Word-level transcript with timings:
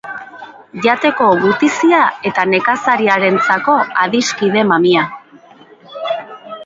Jateko 0.85 1.27
gutizia 1.43 1.99
eta 2.29 2.45
nekazariarentzako 2.53 3.77
adiskide 4.07 4.65
mamia. 4.71 5.05